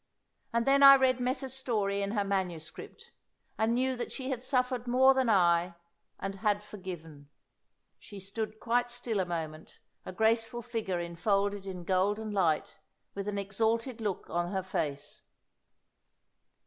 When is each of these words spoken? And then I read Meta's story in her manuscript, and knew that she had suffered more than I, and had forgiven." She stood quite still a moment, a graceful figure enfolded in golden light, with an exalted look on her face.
And 0.51 0.65
then 0.65 0.81
I 0.81 0.95
read 0.95 1.19
Meta's 1.19 1.53
story 1.53 2.01
in 2.01 2.09
her 2.13 2.23
manuscript, 2.23 3.11
and 3.55 3.75
knew 3.75 3.95
that 3.95 4.11
she 4.11 4.31
had 4.31 4.41
suffered 4.41 4.87
more 4.87 5.13
than 5.13 5.29
I, 5.29 5.75
and 6.19 6.37
had 6.37 6.63
forgiven." 6.63 7.29
She 7.99 8.19
stood 8.19 8.59
quite 8.59 8.89
still 8.89 9.19
a 9.19 9.27
moment, 9.27 9.77
a 10.03 10.11
graceful 10.11 10.63
figure 10.63 10.99
enfolded 10.99 11.67
in 11.67 11.83
golden 11.83 12.31
light, 12.31 12.79
with 13.13 13.27
an 13.27 13.37
exalted 13.37 14.01
look 14.01 14.27
on 14.27 14.51
her 14.51 14.63
face. 14.63 15.21